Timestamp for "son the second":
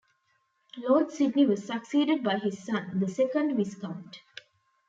2.65-3.55